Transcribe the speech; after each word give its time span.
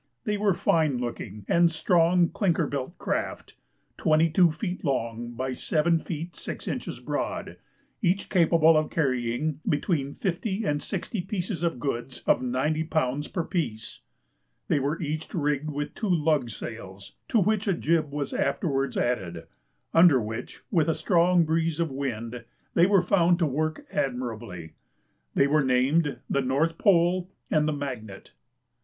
They 0.23 0.35
were 0.35 0.55
fine 0.55 0.97
looking 0.97 1.45
and 1.47 1.71
strong 1.71 2.29
clinker 2.29 2.65
built 2.65 2.97
craft, 2.97 3.55
22 3.97 4.51
feet 4.51 4.83
long 4.83 5.33
by 5.35 5.53
7 5.53 5.99
feet 5.99 6.35
6 6.35 6.67
inches 6.67 6.99
broad, 6.99 7.57
each 8.01 8.27
capable 8.27 8.75
of 8.75 8.89
carrying 8.89 9.59
between 9.69 10.15
fifty 10.15 10.63
and 10.65 10.81
sixty 10.81 11.21
pieces 11.21 11.61
of 11.61 11.79
goods 11.79 12.23
of 12.25 12.41
90 12.41 12.83
lbs. 12.85 13.31
per 13.31 13.43
piece. 13.43 13.99
They 14.69 14.79
were 14.79 14.99
each 14.99 15.31
rigged 15.35 15.69
with 15.69 15.93
two 15.93 16.09
lug 16.09 16.49
sails, 16.49 17.13
to 17.27 17.39
which 17.39 17.67
a 17.67 17.73
jib 17.75 18.11
was 18.11 18.33
afterwards 18.33 18.97
added; 18.97 19.45
under 19.93 20.19
which, 20.19 20.63
with 20.71 20.89
a 20.89 20.95
strong 20.95 21.45
breeze 21.45 21.79
of 21.79 21.91
wind, 21.91 22.43
they 22.73 22.87
were 22.87 23.03
found 23.03 23.37
to 23.37 23.45
work 23.45 23.85
admirably. 23.91 24.73
They 25.35 25.45
were 25.45 25.63
named 25.63 26.17
the 26.27 26.41
"North 26.41 26.79
Pole" 26.79 27.29
and 27.51 27.67
the 27.67 27.73
"Magnet." 27.73 28.33